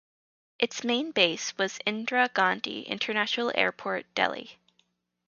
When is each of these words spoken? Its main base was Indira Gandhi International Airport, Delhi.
Its 0.57 0.83
main 0.83 1.11
base 1.11 1.55
was 1.59 1.77
Indira 1.85 2.33
Gandhi 2.33 2.81
International 2.87 3.51
Airport, 3.53 4.07
Delhi. 4.15 4.57